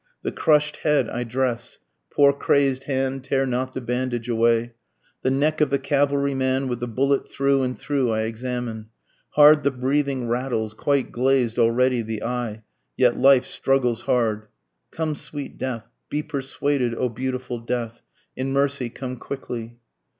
[0.23, 1.77] The crush'd head I dress,
[2.11, 4.73] (poor crazed hand tear not the bandage away,)
[5.21, 8.87] The neck of the cavalry man with the bullet through and through I examine,
[9.35, 12.63] Hard the breathing rattles, quite glazed already the eye,
[12.97, 14.47] yet life struggles hard,
[14.89, 15.85] (Come sweet death!
[16.09, 18.01] be persuaded O beautiful death!
[18.35, 19.77] In mercy come quickly.)